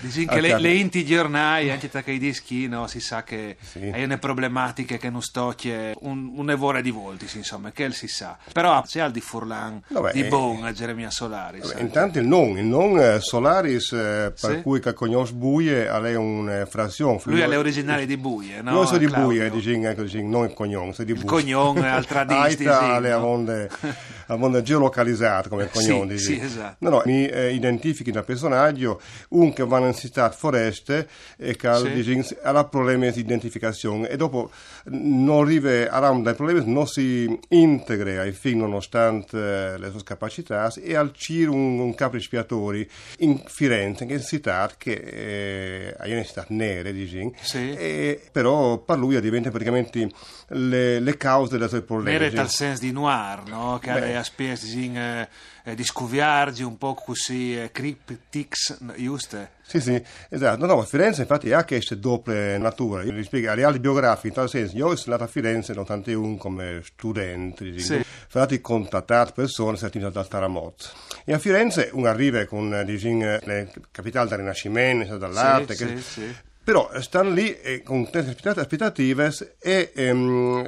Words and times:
Dici 0.00 0.26
che 0.26 0.40
le, 0.40 0.58
le 0.58 0.72
inti 0.72 1.04
giornali, 1.04 1.70
anche 1.70 1.90
tra 1.90 2.02
i 2.06 2.18
dischi, 2.18 2.66
no, 2.68 2.86
si 2.86 3.00
sa 3.00 3.22
che 3.22 3.56
sì. 3.60 3.90
hai 3.92 4.02
una 4.02 4.16
problematica 4.16 4.96
che 4.96 5.10
non 5.10 5.20
stocchia 5.20 5.92
un, 6.00 6.32
un'evora 6.36 6.80
di 6.80 6.90
volti, 6.90 7.28
insomma, 7.34 7.70
che 7.70 7.90
si 7.92 8.08
sa. 8.08 8.38
Però 8.52 8.80
c'è 8.82 9.00
al 9.00 9.10
di 9.10 9.20
Furlan, 9.20 9.82
vabbè, 9.88 10.12
di 10.12 10.24
Bon, 10.24 10.64
a 10.64 10.72
Geremia 10.72 11.10
Solaris. 11.10 11.68
Vabbè, 11.68 11.82
intanto 11.82 12.18
il 12.18 12.26
non, 12.26 12.56
il 12.56 12.64
non 12.64 12.98
eh, 12.98 13.20
Solaris, 13.20 13.92
eh, 13.92 14.32
per 14.40 14.54
sì. 14.56 14.62
cui 14.62 14.80
che 14.80 14.94
conosce 14.94 15.34
Buie, 15.34 15.88
ha 15.88 15.98
una 16.18 16.64
frazione. 16.66 17.20
Lui 17.24 17.40
è 17.40 17.46
l'originale 17.46 18.06
di 18.06 18.16
Buie, 18.16 18.62
no? 18.62 18.72
Io 18.72 18.86
sono 18.86 18.98
di 18.98 19.06
Buie, 19.06 19.50
dici, 19.50 19.78
non 20.22 20.44
il 20.46 20.54
cognome, 20.54 20.92
sono 20.92 21.06
di 21.06 21.12
Buie. 21.12 21.24
Il 21.24 21.30
cognome, 21.30 21.88
al 21.92 22.06
tradisti, 22.06 22.66
Aita, 22.66 22.98
le 23.00 23.12
avonde, 23.12 23.70
avonde 24.34 24.62
geolocalizzato 24.62 25.48
come 25.48 25.68
cognome, 25.68 26.16
sì, 26.16 26.34
sì, 26.34 26.40
esatto. 26.40 26.76
No, 26.80 26.90
no, 26.90 27.02
mi 27.06 27.26
eh, 27.26 27.52
identifichi 27.52 28.10
da 28.10 28.22
personaggio, 28.22 29.00
un 29.30 29.52
che 29.52 29.64
va 29.64 29.78
in 29.78 29.94
città 29.94 30.30
foreste 30.30 31.08
e 31.36 31.56
che 31.56 32.22
sì. 32.22 32.36
ha 32.42 32.64
problemi 32.64 33.10
di 33.10 33.20
identificazione 33.20 34.08
e 34.08 34.16
dopo 34.16 34.50
non 34.84 35.42
arriva 35.42 35.90
a 35.90 36.34
problemi 36.34 36.62
non 36.72 36.86
si 36.86 37.38
integra 37.48 38.22
ai 38.22 38.32
fini 38.32 38.60
nonostante 38.60 39.76
le 39.78 39.90
sue 39.90 40.02
capacità 40.02 40.72
e 40.74 40.94
al 40.94 41.12
CIR 41.14 41.48
un, 41.48 41.78
un 41.78 41.94
capo 41.94 42.16
espiatori 42.16 42.88
in 43.18 43.40
Firenze 43.46 44.06
che 44.06 44.14
è 44.14 44.16
una 44.16 44.24
città 44.24 44.70
che 44.76 45.94
è 45.96 46.12
una 46.12 46.24
città 46.24 46.44
nera 46.48 46.90
diciamo, 46.90 47.32
sì. 47.40 47.72
e, 47.72 48.20
però 48.30 48.78
per 48.78 48.98
lui 48.98 49.20
diventa 49.20 49.50
praticamente 49.50 50.08
le, 50.48 51.00
le 51.00 51.16
cause 51.16 51.52
delle 51.52 51.68
sue 51.68 51.82
problemi 51.82 52.18
nere 52.18 52.30
tal 52.30 52.48
senso 52.48 52.82
di 52.82 52.92
noir 52.92 53.42
no? 53.48 53.78
che 53.80 53.92
Beh. 53.92 54.19
Ha 54.20 54.24
spese 54.24 54.66
diciamo, 54.66 55.28
eh, 55.64 55.74
di 55.74 55.84
scuviargi 55.84 56.62
un 56.62 56.78
po' 56.78 56.94
così 56.94 57.60
eh, 57.60 57.70
cryptics, 57.70 58.78
giusto? 58.96 59.48
Sì, 59.62 59.80
sì, 59.80 60.02
esatto. 60.28 60.66
No, 60.66 60.74
no, 60.74 60.82
Firenze 60.82 61.22
infatti 61.22 61.52
ha 61.52 61.64
queste 61.64 61.98
doppie 61.98 62.58
nature. 62.58 63.04
Io 63.04 63.12
vi 63.12 63.22
spiego, 63.22 63.50
a 63.50 63.54
reali 63.54 63.78
biografici, 63.78 64.28
in 64.28 64.32
tal 64.32 64.48
senso, 64.48 64.76
io 64.76 64.96
sono 64.96 65.14
andato 65.14 65.24
a 65.24 65.26
Firenze 65.32 65.72
nel 65.72 65.84
91 65.86 66.36
come 66.36 66.82
studente, 66.84 67.78
sì. 67.78 67.94
infatti 67.94 68.60
contattato 68.60 69.32
persone 69.32 69.76
certificate 69.76 70.14
dal 70.14 70.28
Taramot. 70.28 70.92
E 71.24 71.32
a 71.32 71.38
Firenze 71.38 71.90
uno 71.92 72.08
arriva 72.08 72.44
con 72.46 72.82
diciamo, 72.84 73.38
le 73.42 73.70
capitali 73.90 74.28
del 74.28 74.38
Rinascimento, 74.38 75.16
dall'arte, 75.16 75.74
sì, 75.74 75.84
che, 75.84 75.96
sì, 75.98 76.02
sì 76.02 76.48
però 76.62 76.90
stanno 77.00 77.30
lì 77.30 77.58
eh, 77.60 77.82
con 77.82 78.08
tante 78.10 78.60
aspettative 78.60 79.32
e 79.58 79.92
ehm, 79.94 80.64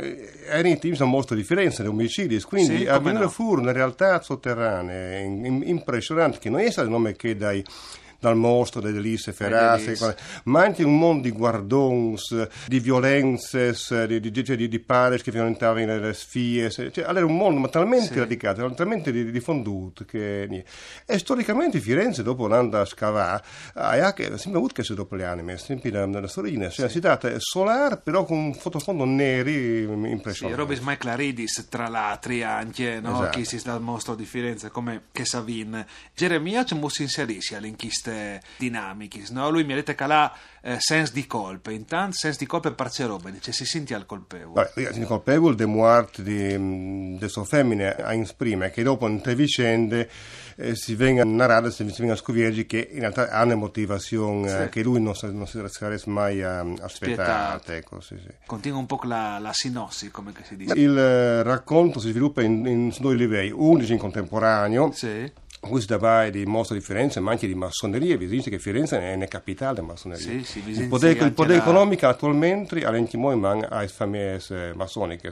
erano 0.47 0.79
team 0.79 0.97
molto 1.09 1.35
differenti, 1.35 1.83
di 1.83 1.89
omicidi, 1.89 2.41
quindi 2.43 2.79
sì, 2.79 2.87
avvenire 2.87 3.25
no. 3.25 3.31
furono 3.31 3.69
in 3.69 3.75
realtà 3.75 4.21
sotterranee 4.21 5.21
impressionanti 5.23 6.39
che 6.39 6.51
non 6.51 6.61
è 6.61 6.71
stato 6.71 6.87
il 6.89 6.93
nome 6.93 7.15
che 7.15 7.37
dai 7.37 7.65
dal 8.23 8.37
mostro 8.37 8.81
delle 8.81 9.01
liste 9.01 9.33
ferrace, 9.33 9.97
ma 10.45 10.63
anche 10.63 10.85
un 10.85 10.97
mondo 10.97 11.23
di 11.23 11.31
guardons, 11.31 12.47
di 12.69 12.79
violenze, 12.79 13.75
di, 14.07 14.21
di, 14.21 14.31
di, 14.31 14.69
di 14.69 14.79
pares 14.79 15.23
che 15.23 15.33
violentavano 15.33 15.99
le 15.99 16.15
sfie, 16.15 16.71
cioè, 16.71 16.93
allora 17.05 17.27
un 17.27 17.37
mondo 17.37 17.69
talmente 17.69 18.13
sì. 18.13 18.19
radicato, 18.19 18.73
talmente 18.75 19.11
diffonduto 19.11 20.05
che... 20.05 20.65
E 21.05 21.19
storicamente 21.19 21.81
Firenze, 21.81 22.23
dopo 22.23 22.45
andando 22.45 22.81
a 22.81 22.85
scavare, 22.85 23.43
ha 23.75 23.91
anche 23.91 24.39
sempre 24.39 24.59
avuto 24.59 24.75
queste 24.75 24.95
doppie 24.95 25.25
anime, 25.25 25.59
sempre 25.59 25.91
nella 25.91 26.29
storia, 26.29 26.71
cioè 26.71 26.87
sì. 26.87 26.95
città 26.95 27.19
solare 27.39 27.97
però 27.97 28.25
con 28.25 28.39
un 28.39 28.55
fottofondo 28.55 29.05
neri 29.05 29.83
impressionante. 29.83 30.33
Sì, 30.33 30.55
Robis 30.55 30.79
Mai 30.79 30.97
Claridis, 30.97 31.67
tra 31.69 31.89
l'altro 31.89 32.21
anche, 32.45 33.01
no? 33.01 33.15
Esatto. 33.15 33.39
chi 33.39 33.45
si 33.45 33.59
sta 33.59 33.73
al 33.73 33.81
mostro 33.81 34.15
di 34.15 34.25
Firenze, 34.25 34.71
come 34.71 35.05
che 35.11 35.25
Savin. 35.25 35.85
Geremia 36.15 36.65
ci 36.65 36.79
si 36.89 37.03
inserisce 37.03 37.57
all'inchiesta 37.57 38.12
queste 38.13 38.41
dinamiche. 38.59 39.23
No? 39.31 39.51
Lui 39.51 39.65
mi 39.65 39.73
ha 39.73 39.77
detto 39.77 39.95
che 39.95 40.05
ha 40.05 40.33
eh, 40.61 40.77
senso 40.79 41.13
di 41.13 41.27
colpa, 41.27 41.71
intanto 41.71 42.17
senso 42.17 42.39
di 42.39 42.47
colpa 42.47 42.69
è 42.69 42.73
parce 42.73 43.05
roba, 43.07 43.31
dice 43.31 43.53
si 43.53 43.65
sente 43.65 43.95
al 43.95 44.07
colpevole. 44.07 44.71
Beh, 44.75 44.83
il 44.83 45.07
colpevole 45.07 45.55
de 45.57 45.67
muerte 45.67 46.23
di, 46.23 46.57
mm, 46.57 47.17
de 47.17 47.29
sue 47.29 47.45
femmine 47.45 47.95
a 47.95 48.13
insprime 48.13 48.71
che 48.71 48.83
dopo 48.83 49.09
in 49.09 49.21
tre 49.21 49.35
vicende 49.35 50.09
eh, 50.57 50.75
si 50.77 50.95
venga 50.95 51.25
narrate, 51.25 51.71
si 51.71 51.85
venga 51.85 52.13
a 52.13 52.17
scoviergi 52.17 52.67
che 52.67 52.89
in 52.93 53.01
realtà 53.01 53.31
hanno 53.31 53.57
motivazione 53.57 54.49
sì. 54.49 54.57
eh, 54.57 54.69
che 54.69 54.83
lui 54.83 55.01
non, 55.01 55.15
non 55.23 55.47
si 55.47 55.61
sarebbe 55.67 56.03
mai 56.07 56.43
um, 56.43 56.77
aspettato. 56.81 57.73
Ecco, 57.73 58.01
sì, 58.01 58.17
sì. 58.19 58.29
Continua 58.47 58.79
un 58.79 58.87
po' 58.87 59.01
la, 59.05 59.39
la 59.39 59.53
sinossi, 59.53 60.11
come 60.11 60.33
si 60.43 60.57
dice. 60.57 60.75
Il 60.75 60.97
eh, 60.97 61.43
racconto 61.43 61.99
si 61.99 62.11
sviluppa 62.11 62.43
in, 62.43 62.67
in 62.67 62.95
due 62.99 63.15
livelli, 63.15 63.51
uno 63.51 63.83
in 63.83 63.99
contemporaneo. 63.99 64.93
Sì 64.93 65.41
questo 65.69 65.97
va 65.97 66.29
di 66.29 66.45
mostra 66.45 66.75
di 66.75 66.83
Firenze, 66.83 67.21
ma 67.21 67.31
anche 67.31 67.47
di 67.47 67.55
massoneria. 67.55 68.17
Vi 68.17 68.27
dice 68.27 68.51
che 68.51 68.59
Firenze 68.59 68.99
è 69.01 69.15
una 69.15 69.27
capitale 69.27 69.81
massoneria. 69.81 70.43
Sì, 70.43 70.45
sì, 70.45 70.63
il 70.67 70.89
potere, 70.89 71.25
il 71.25 71.33
potere 71.33 71.59
la... 71.59 71.63
economico 71.63 72.09
attualmente 72.09 72.81
è 72.81 72.97
in 72.97 73.41
mano 73.41 73.67
alle 73.69 73.89
famiglie 73.89 74.41
massoniche 74.75 75.31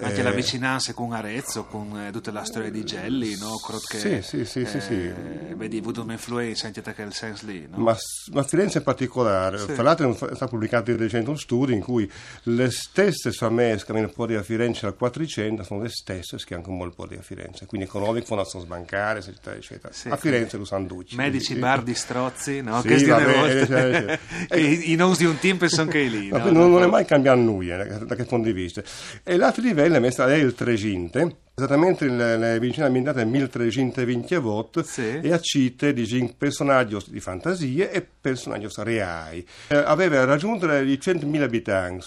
anche 0.00 0.20
eh, 0.20 0.22
la 0.22 0.30
vicinanza 0.30 0.92
con 0.92 1.12
Arezzo, 1.12 1.64
con 1.64 1.98
eh, 1.98 2.10
tutta 2.10 2.32
la 2.32 2.44
storia 2.44 2.70
di 2.70 2.84
Gelli, 2.84 3.36
no? 3.38 3.58
Che, 3.88 3.98
sì, 3.98 4.22
sì, 4.22 4.44
sì, 4.44 4.60
eh, 4.60 4.66
sì, 4.66 4.80
sì. 4.80 5.12
Vedi, 5.54 5.76
ha 5.76 5.80
avuto 5.80 6.02
un'influenza 6.02 6.66
anche 6.66 6.80
da 6.80 6.94
quel 6.94 7.12
senso 7.12 7.46
lì, 7.46 7.66
no? 7.68 7.78
ma, 7.78 7.96
ma, 8.32 8.42
Firenze 8.42 8.78
in 8.78 8.84
particolare, 8.84 9.58
sì. 9.58 9.72
fra 9.72 9.82
l'altro 9.82 10.10
è 10.10 10.34
stato 10.34 10.48
pubblicato 10.48 10.90
di 10.90 10.96
recente 10.96 11.30
un 11.30 11.38
studio 11.38 11.74
in 11.74 11.80
cui 11.80 12.10
le 12.44 12.70
stesse 12.70 13.30
famiglie 13.32 13.82
che 13.84 13.92
hanno 13.92 14.08
potere 14.08 14.40
a 14.40 14.42
Firenze 14.42 14.86
al 14.86 14.96
400 14.96 15.62
sono 15.62 15.82
le 15.82 15.88
stesse 15.88 16.36
che 16.44 16.54
hanno 16.54 16.68
molto 16.68 16.94
potere 16.96 17.20
a 17.20 17.22
Firenze, 17.22 17.66
quindi 17.66 17.86
economiche, 17.86 18.26
fondazioni 18.26 18.66
bancarie, 18.66 19.20
eccetera, 19.20 19.56
eccetera. 19.56 19.92
Sì, 19.92 20.08
a 20.08 20.16
Firenze 20.16 20.56
lo 20.56 20.64
sanno 20.64 20.86
tutti. 20.86 21.16
Medici, 21.16 21.54
bardi, 21.54 21.94
strozzi, 21.94 22.60
no? 22.60 22.80
Sì, 22.80 22.88
che 22.88 23.04
vabbè, 23.04 23.66
cioè, 23.66 24.18
cioè, 24.48 24.58
I 24.84 24.94
nomi 24.96 25.16
di 25.16 25.24
un 25.24 25.38
tempo 25.38 25.68
sono 25.68 25.90
che 25.90 26.02
lì, 26.02 26.28
no? 26.28 26.38
non, 26.50 26.70
non 26.70 26.82
è 26.82 26.86
mai 26.86 27.04
cambiato 27.04 27.40
nulla 27.40 27.84
da 27.84 28.14
questo 28.14 28.24
punto 28.24 28.46
di 28.46 28.52
vista. 28.52 28.82
E 29.22 29.36
l'altro 29.36 29.62
livello 29.74 29.96
è 29.96 30.00
è 30.00 30.36
il 30.36 30.54
300 30.54 31.38
esattamente 31.56 32.08
le 32.08 32.58
vicine 32.58 32.86
ambientate 32.86 33.18
nel 33.18 33.28
1328 33.28 34.82
sì. 34.82 35.20
e 35.20 35.32
a 35.32 35.38
cite 35.38 35.92
di 35.92 36.34
personaggi 36.36 36.96
di 37.06 37.20
fantasie 37.20 37.92
e 37.92 38.04
personaggi 38.20 38.66
reali. 38.78 39.46
Eh, 39.68 39.76
aveva 39.76 40.24
raggiunto 40.24 40.66
i 40.66 40.98
100.000 41.00 41.42
abitanti 41.42 42.06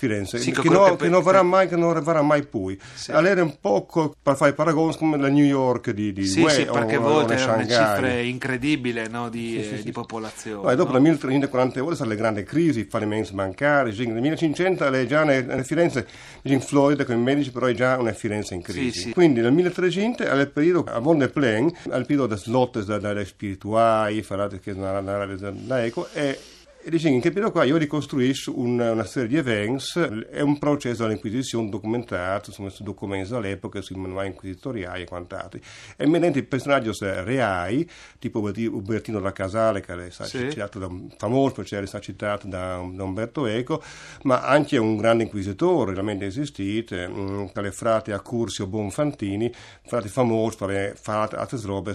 Firenze, 0.00 0.38
Sì, 0.38 0.50
che, 0.50 0.66
no- 0.70 0.96
che- 0.96 1.04
che 1.04 1.08
non 1.10 1.22
verrà 1.22 1.42
mai, 1.42 1.68
che 1.68 1.76
non 1.76 1.92
verrà 2.02 2.22
mai 2.22 2.42
più. 2.46 2.74
Sì. 2.94 3.12
Allora 3.12 3.42
un 3.42 3.58
po' 3.60 3.86
per 4.22 4.34
fare 4.36 4.54
paragoni 4.54 4.96
come 4.96 5.18
la 5.18 5.28
New 5.28 5.44
York 5.44 5.90
di, 5.90 6.12
di 6.14 6.24
Sì, 6.24 6.40
UE 6.40 6.50
sì, 6.50 6.64
perché 6.64 6.96
o- 6.96 7.00
volte 7.02 7.34
erano 7.34 7.62
Shanghai. 7.62 7.94
cifre 7.94 8.22
incredibili 8.24 9.02
no, 9.10 9.28
di, 9.28 9.62
Sì, 9.62 9.74
eh, 9.78 9.82
di 9.82 9.92
popolazione. 9.92 10.62
Poi 10.62 10.74
dopo 10.74 10.88
no? 10.88 10.94
la 10.94 11.00
1340 11.00 11.84
ore 11.84 11.94
sono 11.96 12.08
le 12.08 12.16
grandi 12.16 12.42
crisi, 12.44 12.80
i 12.80 12.84
fallimenti 12.88 13.32
bancari, 13.34 13.94
nel 14.06 14.20
1500 14.22 14.86
è 14.86 15.06
già 15.06 15.20
una, 15.22 15.38
una 15.38 15.62
Firenze 15.62 16.06
in 16.42 16.60
Florida 16.62 17.04
con 17.04 17.16
i 17.16 17.20
medici, 17.20 17.50
però 17.50 17.66
è 17.66 17.74
già 17.74 17.98
una 17.98 18.12
Firenze 18.14 18.54
in 18.54 18.62
crisi. 18.62 19.12
Quindi 19.12 19.40
nel 19.42 19.52
1300 19.52 20.22
è 20.24 20.32
il 20.34 20.48
periodo, 20.50 20.90
a 20.90 20.98
Von 20.98 21.18
der 21.18 21.30
Plan, 21.30 21.66
è 21.90 21.96
il 21.96 22.06
periodo 22.06 22.26
delle 22.26 22.40
lotte 22.46 22.82
dalle 22.84 23.24
spirituali, 23.26 24.22
parlate 24.22 24.60
che 24.60 24.70
è 24.70 24.74
una 24.74 25.00
da 25.00 25.84
eco, 25.84 26.08
e 26.14 26.38
e 26.82 26.90
dice 26.90 27.08
in 27.08 27.20
periodo 27.20 27.50
qua 27.52 27.64
io 27.64 27.76
ricostruisco 27.76 28.58
un- 28.58 28.80
una 28.80 29.04
serie 29.04 29.28
di 29.28 29.36
events, 29.36 29.98
è 30.30 30.40
un 30.40 30.58
processo 30.58 31.02
dell'Inquisizione 31.02 31.68
documentato, 31.68 32.50
insomma, 32.50 32.70
su 32.70 32.82
documenti 32.82 33.30
dall'epoca, 33.30 33.80
sui 33.82 33.96
manuali 33.96 34.28
inquisitoriali 34.28 35.02
e 35.02 35.06
quant'altro. 35.06 35.60
E 35.96 36.06
mediante 36.06 36.42
personaggi 36.42 36.88
reali, 37.00 37.88
tipo 38.18 38.38
Uberti- 38.38 38.66
Ubertino 38.66 39.20
da 39.20 39.32
Casale, 39.32 39.80
che 39.80 40.06
è 40.06 40.10
stato 40.10 40.30
Sì. 40.30 40.50
citato 40.50 40.78
da 40.78 40.86
un 40.86 41.10
famoso, 41.16 41.54
poi 41.54 41.64
c'era 41.64 41.86
stato 41.86 42.04
citato 42.04 42.46
da, 42.48 42.82
da 42.92 43.02
Umberto 43.04 43.46
Eco, 43.46 43.82
ma 44.22 44.40
anche 44.42 44.76
un 44.78 44.96
grande 44.96 45.24
inquisitore, 45.24 45.92
realmente 45.92 46.26
esistito, 46.26 46.94
mm, 46.96 47.46
tale 47.52 47.72
frate 47.72 48.12
Accursio 48.12 48.66
Bonfantini, 48.66 49.52
frate 49.86 50.08
famoso 50.08 50.66
per 50.66 50.96
fare 50.96 51.36
altre 51.36 51.58
robe, 51.62 51.94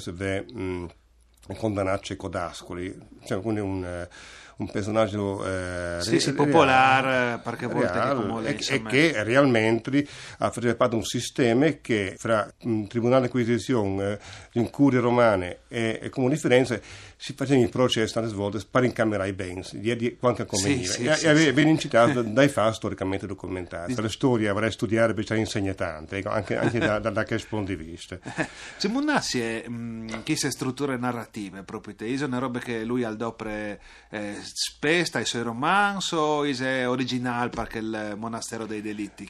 se 1.46 1.54
mm, 1.54 1.58
condannacce 1.58 2.16
codascoli, 2.16 2.98
cioè 3.26 3.42
quindi 3.42 3.60
un, 3.60 3.84
eh, 3.86 4.08
un 4.58 4.72
personaggio 4.72 5.46
eh, 5.46 6.02
Sì, 6.02 6.20
sì, 6.20 6.30
re- 6.30 6.36
popolare, 6.36 7.40
perché 7.44 7.68
che 7.68 7.74
reale, 7.74 8.16
come 8.16 8.42
lei, 8.42 8.56
e, 8.56 8.76
e 8.76 8.84
che 8.84 9.24
realmente 9.24 10.08
ha 10.38 10.50
fatto 10.50 10.74
parte 10.76 10.96
di 10.96 11.02
un 11.02 11.06
sistema 11.06 11.68
che 11.82 12.16
fra 12.18 12.52
mm, 12.66 12.86
Tribunale 12.86 13.22
di 13.22 13.26
Inquisizione, 13.26 14.14
eh, 14.14 14.20
in 14.54 14.70
curie 14.70 15.00
romane 15.00 15.60
e, 15.68 16.00
e 16.02 16.10
Comune 16.10 16.36
di 16.36 16.40
Firenze 16.40 16.82
si 17.18 17.34
facevano 17.34 17.66
i 17.66 17.70
processi 17.70 18.14
tante 18.14 18.34
volte 18.34 18.60
per 18.70 18.84
incamerare 18.84 19.30
i 19.30 19.34
beni 19.34 19.64
di, 19.72 19.96
di 19.96 20.18
qualche 20.18 20.46
conveniva 20.46 20.92
sì, 20.92 21.06
e, 21.06 21.16
sì, 21.16 21.28
e 21.28 21.38
sì. 21.38 21.52
viene 21.52 21.78
citato 21.78 22.22
dai 22.24 22.50
fatti 22.50 22.76
storicamente 22.76 23.26
documentati. 23.26 23.96
La 24.00 24.10
storia 24.10 24.52
avrei 24.52 24.72
studiato 24.72 25.14
perché 25.14 25.36
insegna 25.36 25.74
tanto, 25.74 26.16
ecco, 26.16 26.30
anche, 26.30 26.56
anche 26.56 26.80
da, 26.80 27.00
da, 27.00 27.10
da 27.10 27.26
questo 27.26 27.48
punto 27.50 27.74
di 27.74 27.84
vista. 27.84 28.18
C'è 28.78 28.88
Munnassi 28.88 29.42
è 29.42 29.68
mh, 29.68 30.24
chi 30.24 30.36
se 30.36 30.52
strutture 30.52 30.98
narrative 31.36 31.64
proprio 31.64 31.96
sono 31.96 32.40
robe 32.40 32.60
che 32.60 32.84
lui 32.84 33.04
al 33.04 33.18
dopre 33.18 33.80
eh, 34.10 34.36
spesta 34.42 35.20
i 35.20 35.26
suoi 35.26 35.44
romanzi 35.44 36.16
o 36.16 36.44
è 36.62 36.88
originale 36.88 37.50
perché 37.50 37.80
il 37.80 38.16
monastero 38.18 38.66
dei 38.66 38.82
delitti? 38.82 39.24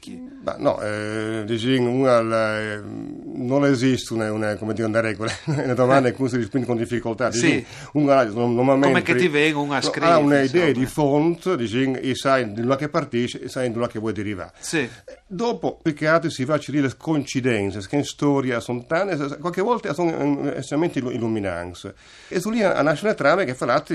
Ma 0.44 0.56
no, 0.58 0.80
eh, 0.80 1.42
diciamo, 1.44 1.90
una, 1.90 2.22
la- 2.22 2.60
eh, 2.60 2.80
non 2.82 3.64
esiste 3.64 4.12
una, 4.14 4.32
una, 4.32 4.56
come 4.56 4.72
dire, 4.74 4.86
una 4.86 5.00
regola, 5.00 5.32
una 5.46 5.74
domanda 5.74 6.08
in 6.08 6.14
cui 6.14 6.28
si 6.28 6.36
risponde 6.36 6.66
con 6.66 6.76
difficoltà. 6.76 7.32
Sì. 7.32 7.56
Diciamo, 7.56 7.90
una, 7.92 8.24
normalmente, 8.24 8.86
Come 8.86 9.02
che 9.02 9.14
ti 9.16 9.28
venga 9.28 9.58
una 9.58 9.80
scrive, 9.80 10.06
Ha 10.06 10.18
un'idea 10.18 10.70
di 10.72 10.86
fonte, 10.86 11.56
diciamo, 11.56 11.96
e 11.96 12.14
sai 12.14 12.52
di 12.52 12.62
là 12.62 12.76
che 12.76 12.88
partisce 12.88 13.40
e 13.40 13.48
sai 13.48 13.72
là 13.78 13.88
che 13.88 13.98
vuoi 13.98 14.12
derivare. 14.12 14.52
Sì, 14.58 14.88
Dopo, 15.26 15.80
altro 16.06 16.30
si 16.30 16.44
va 16.44 16.54
a 16.54 16.58
cercare 16.58 16.86
le 16.86 16.94
coincidenze, 16.96 17.80
che 17.86 17.96
in 17.96 18.04
storia 18.04 18.60
sono 18.60 18.84
tante, 18.86 19.38
qualche 19.38 19.62
volta 19.62 19.92
sono 19.92 20.10
eh, 20.52 20.58
estremamente 20.58 20.98
illu- 21.00 21.12
illuminanti. 21.12 21.92
E 22.28 22.40
su 22.40 22.50
lì 22.50 22.60
nasce 22.60 23.04
una 23.04 23.14
trama 23.14 23.44
che 23.44 23.54
fra 23.54 23.66
l'altro, 23.66 23.94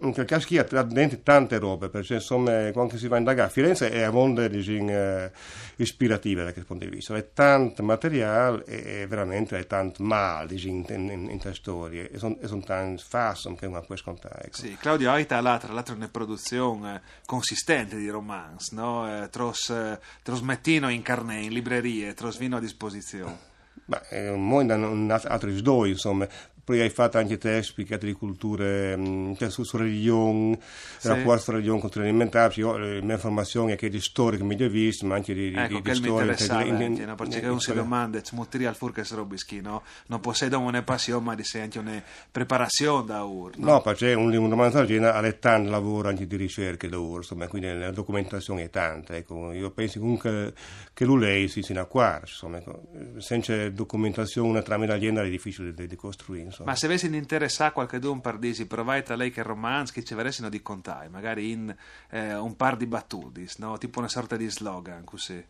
in 0.00 0.12
quel 0.12 0.26
caso 0.26 0.46
qui 0.46 0.58
ha 0.58 0.82
dentro 0.82 1.18
tante 1.22 1.58
robe, 1.58 1.88
perché 1.88 2.14
insomma, 2.14 2.70
quando 2.72 2.96
si 2.96 3.08
va 3.08 3.16
a 3.16 3.18
indagare, 3.18 3.50
Firenze 3.50 3.90
è 3.90 4.02
a 4.02 4.10
monde 4.10 4.48
diciamo, 4.48 4.90
eh, 4.90 5.32
ispirative 5.76 6.44
da 6.44 6.52
questo 6.52 6.72
punto 6.72 6.84
di 6.84 6.94
vista, 6.94 7.16
è 7.16 7.32
tanto 7.32 7.82
materiale 7.82 8.64
e, 8.64 9.06
veramente 9.08 9.58
è 9.58 9.66
tanto 9.66 10.04
male 10.04 10.46
diciamo, 10.48 10.84
in, 10.88 11.10
in, 11.10 11.30
in, 11.30 11.54
storie, 11.54 12.10
e 12.10 12.18
sono 12.18 12.36
son 12.44 12.62
tanti 12.62 13.02
fasti 13.06 13.52
che 13.56 13.66
uno 13.66 13.80
può 13.80 13.96
scontare. 13.96 14.44
Ecco. 14.44 14.56
sì. 14.56 14.76
Claudio 14.78 15.10
Aita 15.10 15.40
là, 15.40 15.58
tra 15.58 15.72
l'altro 15.72 15.96
una 15.96 16.08
produzione 16.08 16.94
eh, 16.94 17.00
consistente 17.26 17.96
di 17.96 18.08
romance, 18.08 18.74
no? 18.74 19.24
Eh, 19.24 19.28
tros, 19.30 19.70
eh, 19.70 19.98
trasmettino 20.22 20.88
in 20.90 21.02
carne, 21.02 21.40
in 21.40 21.52
librerie, 21.52 22.14
trasvino 22.14 22.58
a 22.58 22.60
disposizione. 22.60 23.46
Ma 23.86 24.06
eh, 24.08 24.30
mo 24.30 24.60
in 24.60 25.10
altri 25.10 25.60
due, 25.60 25.88
insomma. 25.88 26.28
Poi 26.68 26.80
hai 26.82 26.90
fatto 26.90 27.16
anche 27.16 27.38
te 27.38 27.62
spiegate 27.62 28.04
di 28.04 28.12
culture, 28.12 28.94
mh, 28.94 29.36
cioè 29.38 29.48
su, 29.48 29.64
su 29.64 29.78
religione, 29.78 30.58
Sì. 30.98 31.08
rapporto 31.08 31.44
tra 31.44 31.52
religione 31.54 31.78
e 31.78 31.80
cultura 31.80 32.04
alimentare. 32.04 32.52
Io, 32.56 32.76
eh, 32.76 32.98
la 32.98 33.04
mia 33.06 33.16
formazione 33.16 33.72
è 33.72 33.76
che 33.76 33.88
di 33.88 34.00
storica 34.02 34.44
medievista, 34.44 35.06
ma 35.06 35.14
anche 35.14 35.32
di, 35.32 35.48
di, 35.48 35.56
Ecco, 35.56 35.76
di, 35.76 35.80
che 35.80 35.92
di 35.92 36.00
mi 36.00 36.04
storia. 36.08 36.20
interessava 36.32 36.62
in- 36.64 36.74
in- 36.74 36.82
anche, 36.82 37.06
no? 37.06 37.14
perché 37.14 37.46
uno 37.46 37.58
si 37.58 37.72
domanda, 37.72 38.20
ci 38.20 38.34
material 38.36 38.76
furche 38.76 39.02
robischi, 39.12 39.62
no? 39.62 39.82
Non 40.08 40.20
possiedono 40.20 40.66
una 40.66 40.82
passione, 40.82 41.24
ma 41.24 41.34
di 41.34 41.42
sé 41.42 41.60
anche 41.62 41.78
una 41.78 42.02
preparazione 42.30 43.06
da 43.06 43.22
ur, 43.24 43.56
no? 43.56 43.66
No, 43.72 43.80
perché 43.80 44.12
un, 44.12 44.30
un 44.36 44.50
romanzo 44.50 44.84
genere 44.84 45.16
ha 45.26 45.32
tanto 45.32 45.70
lavoro 45.70 46.08
anche 46.08 46.26
di 46.26 46.36
ricerca 46.36 46.86
da 46.86 47.00
ora, 47.00 47.16
insomma, 47.18 47.46
quindi 47.48 47.72
la 47.72 47.90
documentazione 47.92 48.64
è 48.64 48.68
tanta. 48.70 49.16
Ecco. 49.16 49.52
Io 49.52 49.70
penso 49.70 50.00
comunque 50.00 50.52
che 50.92 51.06
lui 51.06 51.18
lei 51.20 51.48
si 51.48 51.62
sia 51.62 51.80
acquario, 51.80 52.26
insomma, 52.26 52.58
ecco. 52.58 52.82
senza 53.16 53.70
documentazione 53.70 54.60
tramite 54.60 54.92
la 54.92 54.98
genere 54.98 55.28
è 55.28 55.30
difficile 55.30 55.72
di, 55.72 55.86
di 55.86 55.96
costruire. 55.96 56.50
Insomma. 56.58 56.70
Ma 56.70 56.76
se 56.76 56.86
avessi 56.86 57.06
interessare 57.14 57.72
qualcuno 57.72 58.20
per 58.20 58.38
dirsi, 58.38 58.66
provai 58.66 59.04
a 59.06 59.14
lei 59.14 59.30
che 59.30 59.42
romanzi 59.42 59.92
che 59.92 60.04
ci 60.04 60.12
avessero 60.14 60.48
di 60.48 60.60
contare, 60.60 61.08
magari 61.08 61.52
in 61.52 61.74
eh, 62.10 62.34
un 62.34 62.56
par 62.56 62.76
di 62.76 62.86
battute, 62.86 63.46
no? 63.58 63.78
Tipo 63.78 64.00
una 64.00 64.08
sorta 64.08 64.36
di 64.36 64.48
slogan, 64.50 65.04
così. 65.04 65.44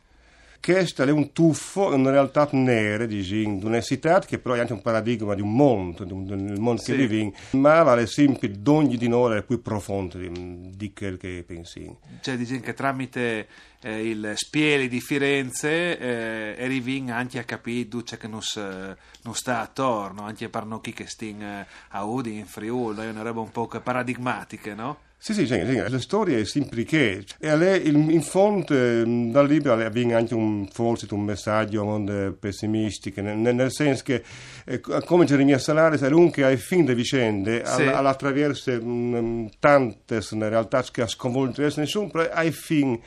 Questo 0.60 1.02
è 1.02 1.10
un 1.10 1.32
tuffo, 1.32 1.94
una 1.94 2.10
realtà 2.10 2.49
nera 2.52 3.06
di 3.06 3.22
di 3.22 3.44
un'università 3.44 4.19
che 4.20 4.38
però 4.38 4.55
è 4.55 4.60
anche 4.60 4.72
un 4.75 4.82
paradigma 4.82 5.34
di 5.34 5.40
un 5.40 5.55
mondo, 5.55 6.05
di 6.05 6.12
un, 6.12 6.26
del 6.26 6.58
mondo 6.58 6.82
Sì. 6.82 6.93
che 6.93 7.06
viviamo, 7.06 7.32
ma 7.52 7.82
vale 7.82 8.06
sempre 8.06 8.50
d'ogni 8.50 8.96
di 8.96 9.08
noi 9.08 9.38
è 9.38 9.43
più 9.43 9.62
profondo 9.62 10.19
di, 10.19 10.31
di 10.76 10.93
quel 10.93 11.16
che 11.16 11.43
pensi. 11.46 11.90
Cioè, 12.20 12.37
dice 12.37 12.60
che 12.60 12.75
tramite 12.75 13.49
eh, 13.81 14.08
il 14.08 14.32
spiele 14.34 14.88
di 14.88 15.00
Firenze 15.00 15.99
eh, 15.99 16.62
arrivi 16.62 17.02
anche 17.08 17.38
a 17.38 17.44
capire 17.44 17.88
duce 17.88 18.19
che 18.19 18.28
non, 18.28 18.40
non 19.22 19.34
sta 19.34 19.60
attorno, 19.60 20.22
anche 20.22 20.49
per 20.49 20.64
noi 20.66 20.81
che 20.81 21.06
stiamo 21.06 21.64
a 21.88 22.05
Udi, 22.05 22.37
in 22.37 22.46
Friuli, 22.46 23.00
è 23.00 23.08
una 23.08 23.22
roba 23.22 23.40
un 23.40 23.50
po' 23.50 23.66
paradigmatica, 23.66 24.75
no? 24.75 24.99
Sì, 25.20 25.35
sì, 25.35 25.47
sì, 25.49 25.61
sì, 25.67 25.75
la 25.76 25.99
storia 25.99 26.38
è 26.38 26.44
sempre 26.44 26.85
che, 26.85 27.25
in 28.11 28.23
fonte 28.23 29.05
mh, 29.05 29.32
dal 29.32 29.49
libro 29.49 29.75
viene 29.91 30.15
anche 30.15 30.32
un, 30.32 30.69
forse 30.70 31.06
un 31.11 31.23
messaggio 31.25 31.82
mondo 31.85 32.37
pessimistico, 32.38 33.20
nel, 33.20 33.37
nel 33.37 33.73
senso 33.73 34.05
che, 34.05 34.23
eh, 34.65 34.79
come 34.81 35.25
Geremia 35.25 35.59
Salaris, 35.59 36.03
è 36.03 36.09
lungo 36.09 36.31
che 36.31 36.44
ai 36.44 36.56
fin 36.56 36.84
delle 36.84 36.94
vicende, 36.96 37.65
Sì. 37.65 37.82
all- 37.82 37.94
all'attraverso 37.94 38.70
mh, 38.81 39.51
tante 39.58 40.20
realtà 40.48 40.84
che 40.91 41.03
sconvolto 41.08 41.63
nessuno, 41.81 42.08
però 42.08 42.29
ai 42.31 42.53
fin 42.53 42.98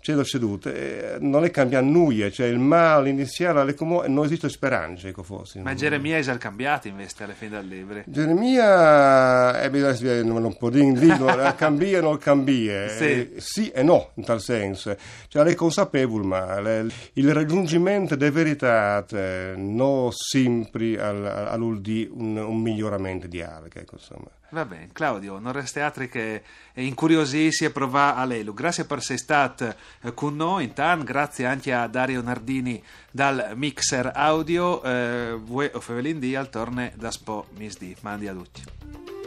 c'è 0.00 0.14
la 0.14 0.24
seduta, 0.24 0.70
eh, 0.72 1.16
non 1.20 1.44
è 1.44 1.50
cambiato 1.50 1.84
nulla, 1.86 2.30
cioè 2.30 2.46
il 2.46 2.58
male 2.58 3.08
iniziale, 3.10 3.60
alle 3.60 3.74
comu- 3.74 4.06
non 4.06 4.24
esiste 4.24 4.48
speranza, 4.48 5.08
ecco 5.08 5.22
forse. 5.22 5.60
Ma 5.60 5.74
Geremia 5.74 6.18
è 6.18 6.36
cambiato 6.38 6.88
invece 6.88 7.24
alla 7.24 7.32
fine 7.32 7.50
del 7.56 7.66
libro. 7.68 8.02
Geremia 8.06 9.60
eh, 9.62 9.70
bisogna- 9.70 10.22
non, 10.22 10.42
non 10.42 10.56
può 10.56 10.70
dire 10.70 10.90
lì, 10.98 11.12
cambia 11.56 11.98
o 11.98 12.02
non 12.02 12.18
cambia, 12.18 12.88
Sì. 12.88 13.04
Eh, 13.04 13.32
sì 13.38 13.68
e 13.70 13.82
no 13.82 14.10
in 14.14 14.24
tal 14.24 14.40
senso, 14.40 14.96
cioè 15.28 15.42
lei 15.44 15.52
è 15.52 15.56
consapevole 15.56 16.24
ma 16.24 16.60
le- 16.60 16.86
il 17.14 17.32
raggiungimento 17.32 18.16
della 18.16 18.30
verità 18.30 19.04
eh, 19.10 19.54
non 19.56 20.10
sempre 20.12 21.00
al, 21.00 21.24
all'ULD 21.24 22.08
un, 22.12 22.36
un 22.36 22.60
miglioramento 22.60 23.26
di 23.26 23.42
arte, 23.42 23.80
ecco, 23.80 23.96
insomma. 23.96 24.28
Va 24.50 24.64
bene, 24.64 24.88
Claudio, 24.92 25.38
non 25.38 25.52
resta 25.52 25.84
altro 25.84 26.06
che 26.06 26.42
incuriosirsi 26.74 27.64
e 27.64 27.70
provare 27.70 28.18
a 28.18 28.24
lei. 28.24 28.44
Grazie 28.54 28.86
per 28.86 28.98
essere 28.98 29.18
stato 29.18 29.74
eh, 30.00 30.14
con 30.14 30.36
noi, 30.36 30.64
intanto 30.64 31.04
grazie 31.04 31.44
anche 31.44 31.72
a 31.72 31.86
Dario 31.86 32.22
Nardini 32.22 32.82
dal 33.10 33.52
Mixer 33.54 34.10
Audio, 34.14 34.82
eh, 34.82 35.38
voi 35.38 35.70
o 35.72 35.80
Fevelin 35.80 36.34
al 36.34 36.48
torne 36.48 36.92
da 36.96 37.10
Spo 37.10 37.48
Misdi. 37.56 37.94
Mandi 38.00 38.26
a 38.26 38.32
tutti. 38.32 39.17